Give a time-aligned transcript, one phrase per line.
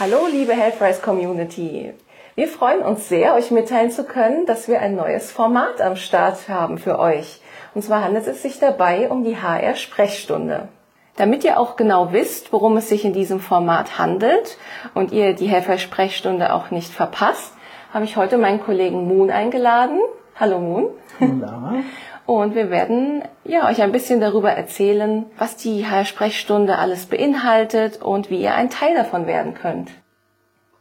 [0.00, 1.92] Hallo, liebe Healthrise Community.
[2.36, 6.48] Wir freuen uns sehr, euch mitteilen zu können, dass wir ein neues Format am Start
[6.48, 7.40] haben für euch.
[7.74, 10.68] Und zwar handelt es sich dabei um die HR-Sprechstunde.
[11.16, 14.56] Damit ihr auch genau wisst, worum es sich in diesem Format handelt
[14.94, 17.52] und ihr die Helfer-Sprechstunde auch nicht verpasst,
[17.92, 19.98] habe ich heute meinen Kollegen Moon eingeladen.
[20.36, 20.90] Hallo Moon.
[21.18, 21.82] Hallo.
[22.28, 28.28] Und wir werden ja, euch ein bisschen darüber erzählen, was die HR-Sprechstunde alles beinhaltet und
[28.28, 29.88] wie ihr ein Teil davon werden könnt.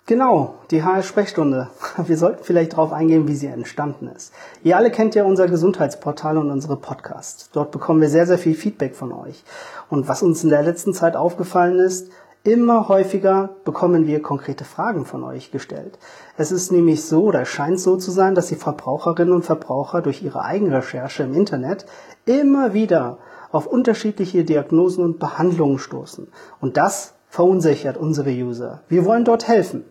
[0.08, 1.70] Genau, die HR-Sprechstunde.
[2.06, 4.34] Wir sollten vielleicht darauf eingehen, wie sie entstanden ist.
[4.62, 7.50] Ihr alle kennt ja unser Gesundheitsportal und unsere Podcasts.
[7.52, 9.44] Dort bekommen wir sehr, sehr viel Feedback von euch.
[9.90, 12.12] Und was uns in der letzten Zeit aufgefallen ist,
[12.48, 16.00] immer häufiger bekommen wir konkrete Fragen von euch gestellt.
[16.38, 20.24] Es ist nämlich so oder scheint so zu sein, dass die Verbraucherinnen und Verbraucher durch
[20.24, 21.86] ihre Eigenrecherche im Internet
[22.26, 23.18] immer wieder
[23.52, 26.30] auf unterschiedliche Diagnosen und Behandlungen stoßen.
[26.62, 28.82] Und das verunsichert unsere User.
[28.88, 29.84] Wir wollen dort helfen.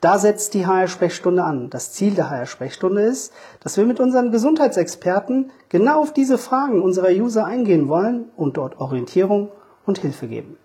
[0.00, 1.68] Da setzt die HR-Sprechstunde an.
[1.68, 7.10] Das Ziel der HR-Sprechstunde ist, dass wir mit unseren Gesundheitsexperten genau auf diese Fragen unserer
[7.10, 9.48] User eingehen wollen und dort Orientierung
[9.84, 10.58] und Hilfe geben.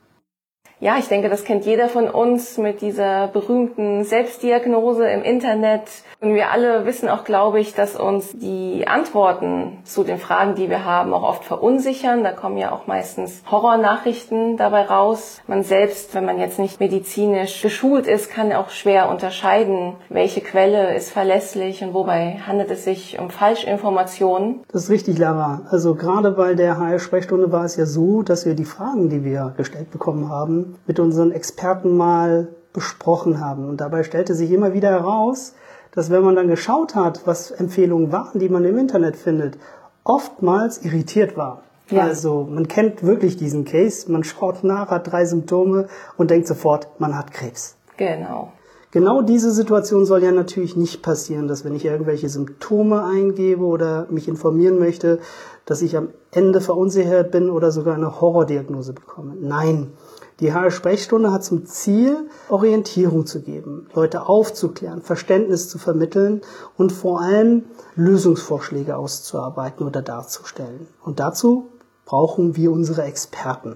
[0.82, 5.84] Ja, ich denke, das kennt jeder von uns mit dieser berühmten Selbstdiagnose im Internet.
[6.22, 10.70] Und wir alle wissen auch, glaube ich, dass uns die Antworten zu den Fragen, die
[10.70, 12.24] wir haben, auch oft verunsichern.
[12.24, 15.42] Da kommen ja auch meistens Horrornachrichten dabei raus.
[15.48, 20.96] Man selbst, wenn man jetzt nicht medizinisch geschult ist, kann auch schwer unterscheiden, welche Quelle
[20.96, 24.62] ist verlässlich und wobei handelt es sich um Falschinformationen.
[24.72, 25.64] Das ist richtig, Lara.
[25.70, 29.54] Also gerade bei der HR-Sprechstunde war es ja so, dass wir die Fragen, die wir
[29.58, 33.68] gestellt bekommen haben, mit unseren Experten mal besprochen haben.
[33.68, 35.54] Und dabei stellte sich immer wieder heraus,
[35.92, 39.58] dass wenn man dann geschaut hat, was Empfehlungen waren, die man im Internet findet,
[40.04, 41.64] oftmals irritiert war.
[41.90, 42.04] Ja.
[42.04, 45.88] Also man kennt wirklich diesen Case, man schaut nach, hat drei Symptome
[46.18, 47.76] und denkt sofort, man hat Krebs.
[47.98, 48.52] Genau.
[48.92, 54.08] Genau diese Situation soll ja natürlich nicht passieren, dass wenn ich irgendwelche Symptome eingebe oder
[54.10, 55.20] mich informieren möchte,
[55.66, 59.36] dass ich am Ende verunsichert bin oder sogar eine Horrordiagnose bekomme.
[59.40, 59.92] Nein,
[60.40, 66.42] die HR-Sprechstunde hat zum Ziel, Orientierung zu geben, Leute aufzuklären, Verständnis zu vermitteln
[66.78, 70.88] und vor allem Lösungsvorschläge auszuarbeiten oder darzustellen.
[71.04, 71.70] Und dazu
[72.06, 73.76] brauchen wir unsere Experten.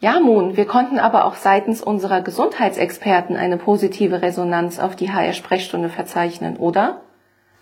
[0.00, 5.88] Ja, Moon, wir konnten aber auch seitens unserer Gesundheitsexperten eine positive Resonanz auf die HR-Sprechstunde
[5.88, 7.00] verzeichnen, oder?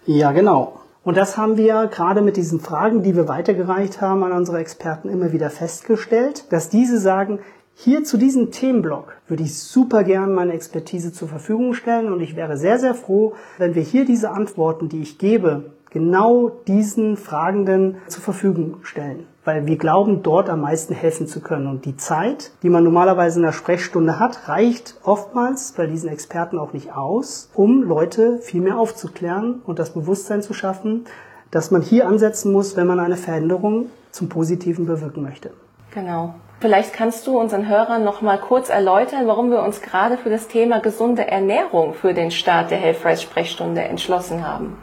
[0.06, 0.81] Ja, genau.
[1.04, 5.09] Und das haben wir gerade mit diesen Fragen, die wir weitergereicht haben an unsere Experten,
[5.09, 7.41] immer wieder festgestellt, dass diese sagen,
[7.84, 12.37] hier zu diesem Themenblock würde ich super gern meine Expertise zur Verfügung stellen und ich
[12.37, 17.97] wäre sehr, sehr froh, wenn wir hier diese Antworten, die ich gebe, genau diesen Fragenden
[18.06, 21.66] zur Verfügung stellen, weil wir glauben, dort am meisten helfen zu können.
[21.66, 26.60] Und die Zeit, die man normalerweise in der Sprechstunde hat, reicht oftmals bei diesen Experten
[26.60, 31.06] auch nicht aus, um Leute viel mehr aufzuklären und das Bewusstsein zu schaffen,
[31.50, 35.50] dass man hier ansetzen muss, wenn man eine Veränderung zum Positiven bewirken möchte.
[35.94, 36.34] Genau.
[36.60, 40.48] Vielleicht kannst du unseren Hörern noch mal kurz erläutern, warum wir uns gerade für das
[40.48, 44.76] Thema gesunde Ernährung für den Start der Healthrise Sprechstunde entschlossen haben.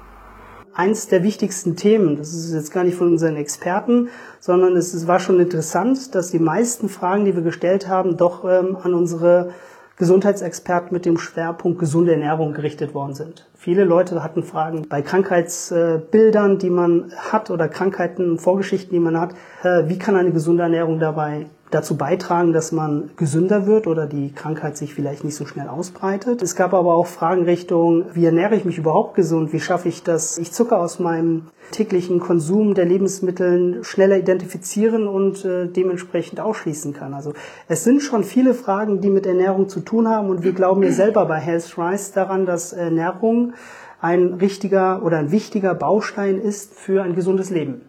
[0.74, 4.10] Eins der wichtigsten Themen, das ist jetzt gar nicht von unseren Experten,
[4.40, 8.78] sondern es war schon interessant, dass die meisten Fragen, die wir gestellt haben, doch ähm,
[8.82, 9.52] an unsere
[10.00, 13.50] Gesundheitsexperten mit dem Schwerpunkt gesunde Ernährung gerichtet worden sind.
[13.54, 19.34] Viele Leute hatten Fragen bei Krankheitsbildern, die man hat oder Krankheiten, Vorgeschichten, die man hat.
[19.62, 24.34] Äh, wie kann eine gesunde Ernährung dabei dazu beitragen, dass man gesünder wird oder die
[24.34, 26.42] Krankheit sich vielleicht nicht so schnell ausbreitet.
[26.42, 29.54] Es gab aber auch Fragen Richtung, wie ernähre ich mich überhaupt gesund?
[29.54, 35.46] Wie schaffe ich das, ich Zucker aus meinem täglichen Konsum der Lebensmittel schneller identifizieren und
[35.46, 37.14] äh, dementsprechend ausschließen kann?
[37.14, 37.34] Also
[37.68, 40.92] es sind schon viele Fragen, die mit Ernährung zu tun haben und wir glauben ja
[40.92, 43.54] selber bei Health Rise daran, dass Ernährung
[44.02, 47.82] ein richtiger oder ein wichtiger Baustein ist für ein gesundes Leben.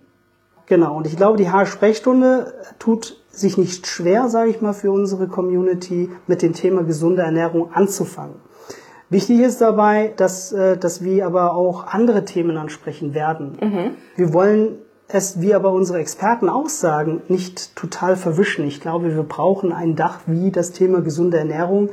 [0.66, 5.28] Genau, und ich glaube, die Haarsprechstunde tut sich nicht schwer, sage ich mal, für unsere
[5.28, 8.36] Community mit dem Thema gesunde Ernährung anzufangen.
[9.08, 13.58] Wichtig ist dabei, dass, äh, dass wir aber auch andere Themen ansprechen werden.
[13.60, 13.90] Mhm.
[14.16, 14.78] Wir wollen
[15.08, 18.64] es, wie aber unsere Experten auch sagen, nicht total verwischen.
[18.66, 21.90] Ich glaube, wir brauchen ein Dach wie das Thema gesunde Ernährung,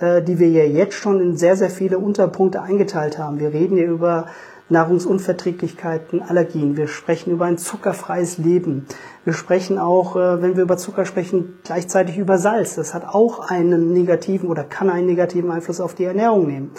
[0.00, 3.40] äh, die wir ja jetzt schon in sehr, sehr viele Unterpunkte eingeteilt haben.
[3.40, 4.26] Wir reden ja über
[4.70, 6.76] Nahrungsunverträglichkeiten, Allergien.
[6.76, 8.86] Wir sprechen über ein zuckerfreies Leben.
[9.24, 12.74] Wir sprechen auch, äh, wenn wir über Zucker sprechen, gleichzeitig über Salz.
[12.74, 16.70] Das hat auch einen negativen oder kann einen negativen Einfluss auf die Ernährung nehmen.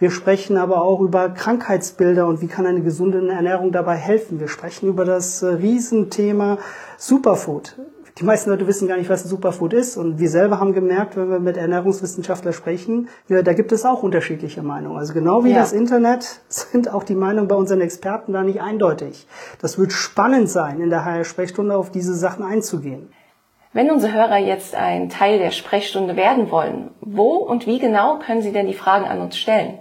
[0.00, 4.38] Wir sprechen aber auch über Krankheitsbilder und wie kann eine gesunde Ernährung dabei helfen.
[4.38, 6.58] Wir sprechen über das äh, Riesenthema
[6.96, 7.76] Superfood.
[8.18, 9.96] Die meisten Leute wissen gar nicht, was ein Superfood ist.
[9.96, 14.02] Und wir selber haben gemerkt, wenn wir mit Ernährungswissenschaftlern sprechen, ja, da gibt es auch
[14.02, 14.98] unterschiedliche Meinungen.
[14.98, 15.58] Also genau wie ja.
[15.58, 19.26] das Internet sind auch die Meinungen bei unseren Experten da nicht eindeutig.
[19.60, 23.12] Das wird spannend sein, in der HR-Sprechstunde auf diese Sachen einzugehen.
[23.72, 28.42] Wenn unsere Hörer jetzt ein Teil der Sprechstunde werden wollen, wo und wie genau können
[28.42, 29.78] sie denn die Fragen an uns stellen?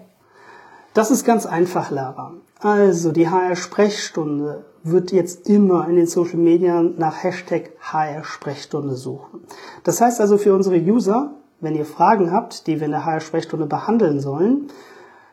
[0.93, 2.33] Das ist ganz einfach, Lara.
[2.59, 9.41] Also die HR-Sprechstunde wird jetzt immer in den Social Media nach Hashtag HR-Sprechstunde suchen.
[9.83, 13.67] Das heißt also für unsere User, wenn ihr Fragen habt, die wir in der HR-Sprechstunde
[13.67, 14.69] behandeln sollen,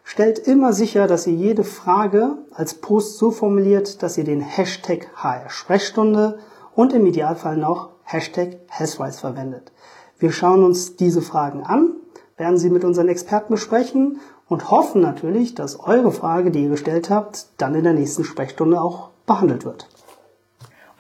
[0.02, 5.08] stellt immer sicher, dass ihr jede Frage als Post so formuliert, dass ihr den Hashtag
[5.16, 6.38] HR-Sprechstunde
[6.74, 9.72] und im Idealfall noch Hashtag Healthwise verwendet.
[10.18, 11.94] Wir schauen uns diese Fragen an,
[12.36, 17.10] werden sie mit unseren Experten besprechen und hoffen natürlich, dass eure Frage, die ihr gestellt
[17.10, 19.88] habt, dann in der nächsten Sprechstunde auch behandelt wird.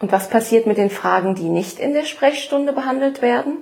[0.00, 3.58] Und was passiert mit den Fragen, die nicht in der Sprechstunde behandelt werden?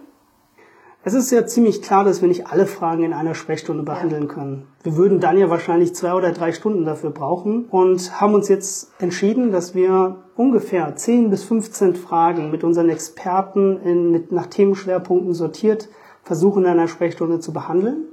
[1.04, 4.68] Es ist ja ziemlich klar, dass wir nicht alle Fragen in einer Sprechstunde behandeln können.
[4.84, 8.92] Wir würden dann ja wahrscheinlich zwei oder drei Stunden dafür brauchen und haben uns jetzt
[9.00, 15.34] entschieden, dass wir ungefähr 10 bis 15 Fragen mit unseren Experten in, mit, nach Themenschwerpunkten
[15.34, 15.88] sortiert
[16.22, 18.04] versuchen in einer Sprechstunde zu behandeln.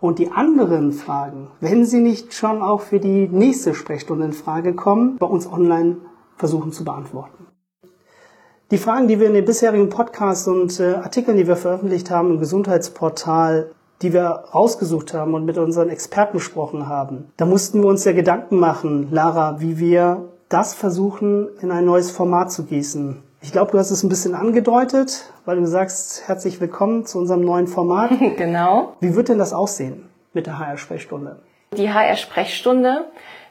[0.00, 4.74] Und die anderen Fragen, wenn sie nicht schon auch für die nächste Sprechstunde in Frage
[4.74, 5.96] kommen, bei uns online
[6.36, 7.46] versuchen zu beantworten.
[8.70, 12.32] Die Fragen, die wir in den bisherigen Podcasts und äh, Artikeln, die wir veröffentlicht haben
[12.32, 13.70] im Gesundheitsportal,
[14.02, 18.12] die wir rausgesucht haben und mit unseren Experten besprochen haben, da mussten wir uns ja
[18.12, 23.22] Gedanken machen, Lara, wie wir das versuchen, in ein neues Format zu gießen.
[23.40, 27.42] Ich glaube, du hast es ein bisschen angedeutet, weil du sagst, herzlich willkommen zu unserem
[27.42, 28.10] neuen Format.
[28.36, 28.96] genau.
[29.00, 31.38] Wie wird denn das aussehen mit der HR-Sprechstunde?
[31.76, 33.04] Die HR-Sprechstunde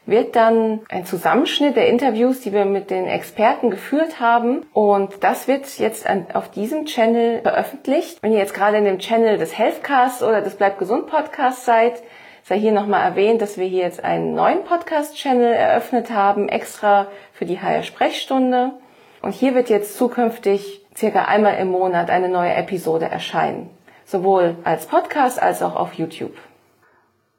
[0.04, 4.66] wird dann ein Zusammenschnitt der Interviews, die wir mit den Experten geführt haben.
[4.74, 8.22] Und das wird jetzt an, auf diesem Channel veröffentlicht.
[8.22, 12.02] Wenn ihr jetzt gerade in dem Channel des Healthcasts oder des Bleib gesund Podcasts seid,
[12.44, 17.46] sei hier nochmal erwähnt, dass wir hier jetzt einen neuen Podcast-Channel eröffnet haben, extra für
[17.46, 18.72] die HR-Sprechstunde.
[19.22, 23.70] Und hier wird jetzt zukünftig circa einmal im Monat eine neue Episode erscheinen.
[24.04, 26.34] Sowohl als Podcast als auch auf YouTube.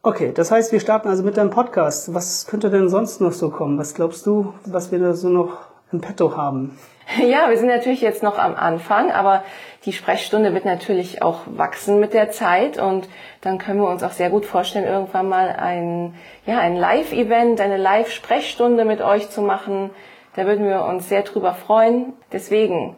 [0.01, 2.13] Okay, das heißt, wir starten also mit deinem Podcast.
[2.13, 3.77] Was könnte denn sonst noch so kommen?
[3.77, 5.57] Was glaubst du, was wir da so noch
[5.91, 6.77] im Petto haben?
[7.17, 9.43] Ja, wir sind natürlich jetzt noch am Anfang, aber
[9.85, 13.09] die Sprechstunde wird natürlich auch wachsen mit der Zeit und
[13.41, 16.13] dann können wir uns auch sehr gut vorstellen, irgendwann mal ein,
[16.45, 19.89] ja, ein Live-Event, eine Live-Sprechstunde mit euch zu machen.
[20.35, 22.13] Da würden wir uns sehr drüber freuen.
[22.31, 22.95] Deswegen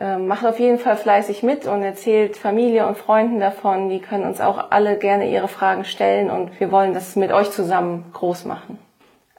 [0.00, 3.90] ähm, macht auf jeden Fall fleißig mit und erzählt Familie und Freunden davon.
[3.90, 7.50] Die können uns auch alle gerne ihre Fragen stellen und wir wollen das mit euch
[7.50, 8.78] zusammen groß machen.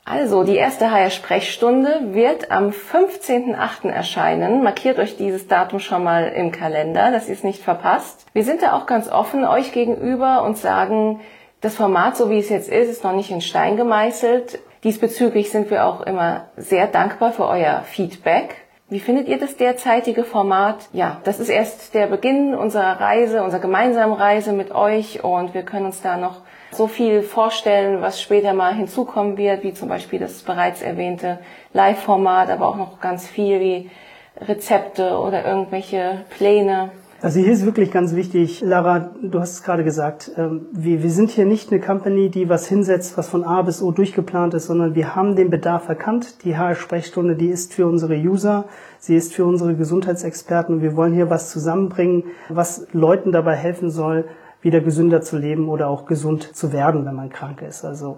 [0.04, 3.90] Also, die erste HR-Sprechstunde wird am 15.8.
[3.90, 4.64] erscheinen.
[4.64, 8.26] Markiert euch dieses Datum schon mal im Kalender, dass ihr es nicht verpasst.
[8.34, 11.22] Wir sind da auch ganz offen euch gegenüber und sagen,
[11.62, 14.60] das Format, so wie es jetzt ist, ist noch nicht in Stein gemeißelt.
[14.84, 18.56] Diesbezüglich sind wir auch immer sehr dankbar für euer Feedback.
[18.90, 20.90] Wie findet ihr das derzeitige Format?
[20.92, 25.62] Ja, das ist erst der Beginn unserer Reise, unserer gemeinsamen Reise mit euch und wir
[25.62, 26.42] können uns da noch
[26.72, 31.40] so viel vorstellen, was später mal hinzukommen wird, wie zum Beispiel das bereits erwähnte
[31.74, 33.92] Live-Format, aber auch noch ganz viel wie
[34.40, 36.90] Rezepte oder irgendwelche Pläne.
[37.24, 41.12] Also hier ist wirklich ganz wichtig, Lara, du hast es gerade gesagt, ähm, wir, wir
[41.12, 44.66] sind hier nicht eine Company, die was hinsetzt, was von A bis O durchgeplant ist,
[44.66, 46.44] sondern wir haben den Bedarf erkannt.
[46.44, 48.66] Die HR-Sprechstunde, die ist für unsere User,
[48.98, 50.82] sie ist für unsere Gesundheitsexperten.
[50.82, 54.26] Wir wollen hier was zusammenbringen, was Leuten dabei helfen soll,
[54.64, 57.86] wieder gesünder zu leben oder auch gesund zu werden, wenn man krank ist.
[57.86, 58.18] Also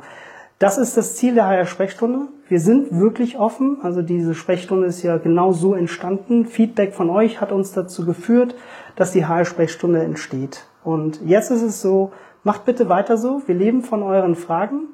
[0.59, 2.27] das ist das Ziel der HR-Sprechstunde.
[2.47, 3.79] Wir sind wirklich offen.
[3.81, 6.45] Also diese Sprechstunde ist ja genau so entstanden.
[6.45, 8.55] Feedback von euch hat uns dazu geführt,
[8.95, 10.65] dass die HR-Sprechstunde entsteht.
[10.83, 12.11] Und jetzt ist es so,
[12.43, 13.41] macht bitte weiter so.
[13.45, 14.87] Wir leben von euren Fragen.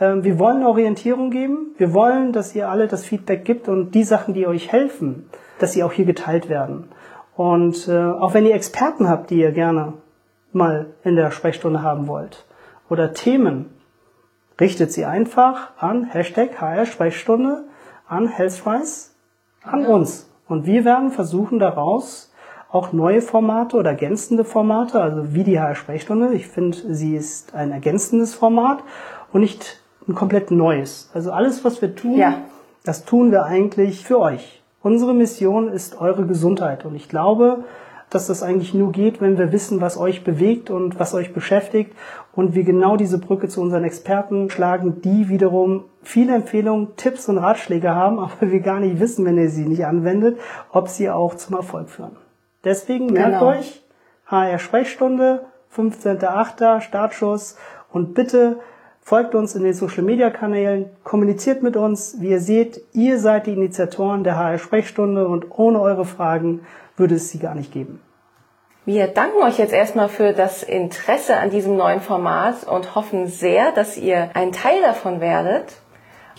[0.00, 1.74] Ähm, wir wollen Orientierung geben.
[1.78, 5.72] Wir wollen, dass ihr alle das Feedback gibt und die Sachen, die euch helfen, dass
[5.72, 6.88] sie auch hier geteilt werden.
[7.36, 9.94] Und äh, auch wenn ihr Experten habt, die ihr gerne
[10.52, 12.46] mal in der Sprechstunde haben wollt
[12.88, 13.75] oder Themen,
[14.60, 17.64] richtet sie einfach an Hashtag HR Sprechstunde,
[18.08, 19.10] an Healthwise,
[19.62, 20.30] an uns.
[20.48, 22.32] Und wir werden versuchen daraus
[22.70, 26.34] auch neue Formate oder ergänzende Formate, also wie die HR-Sprechstunde.
[26.34, 28.82] Ich finde, sie ist ein ergänzendes Format
[29.32, 31.10] und nicht ein komplett neues.
[31.14, 32.34] Also alles, was wir tun, ja.
[32.84, 34.62] das tun wir eigentlich für euch.
[34.82, 37.64] Unsere Mission ist eure Gesundheit und ich glaube,
[38.10, 41.92] dass das eigentlich nur geht, wenn wir wissen, was euch bewegt und was euch beschäftigt
[42.34, 47.38] und wir genau diese Brücke zu unseren Experten schlagen, die wiederum viele Empfehlungen, Tipps und
[47.38, 50.38] Ratschläge haben, aber wir gar nicht wissen, wenn ihr sie nicht anwendet,
[50.70, 52.16] ob sie auch zum Erfolg führen.
[52.64, 53.48] Deswegen merkt genau.
[53.48, 53.82] euch,
[54.26, 55.44] HR Sprechstunde,
[55.74, 56.80] 15.8.
[56.80, 57.56] Startschuss
[57.92, 58.58] und bitte
[59.06, 62.16] folgt uns in den Social Media Kanälen, kommuniziert mit uns.
[62.18, 66.62] Wie ihr seht, ihr seid die Initiatoren der HR Sprechstunde und ohne eure Fragen
[66.96, 68.00] würde es sie gar nicht geben.
[68.84, 73.70] Wir danken euch jetzt erstmal für das Interesse an diesem neuen Format und hoffen sehr,
[73.70, 75.76] dass ihr ein Teil davon werdet.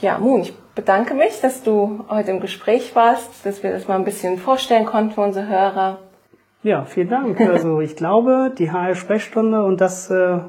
[0.02, 3.96] Ja, Moon, ich bedanke mich, dass du heute im Gespräch warst, dass wir das mal
[3.96, 6.00] ein bisschen vorstellen konnten für unsere Hörer.
[6.64, 7.40] Ja, vielen Dank.
[7.40, 10.40] Also ich glaube, die HR-Sprechstunde und das, äh,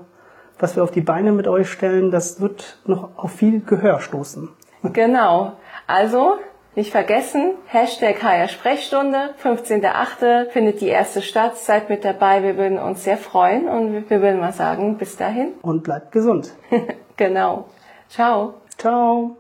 [0.59, 4.49] was wir auf die Beine mit euch stellen, das wird noch auf viel Gehör stoßen.
[4.83, 5.53] Genau.
[5.87, 6.39] Also
[6.75, 10.51] nicht vergessen, Hashtag HR Sprechstunde, 15.8.
[10.51, 11.57] findet die erste statt.
[11.57, 15.55] Seid mit dabei, wir würden uns sehr freuen und wir würden mal sagen, bis dahin.
[15.63, 16.53] Und bleibt gesund.
[17.17, 17.65] genau.
[18.09, 18.55] Ciao.
[18.77, 19.37] Ciao.